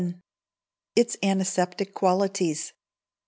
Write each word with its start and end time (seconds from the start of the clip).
Its 0.95 1.15
Antiseptic 1.21 1.93
Qualities. 1.93 2.73